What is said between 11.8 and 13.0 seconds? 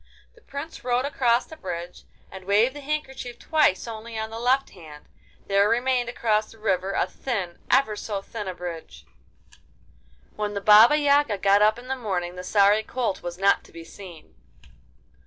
the morning the sorry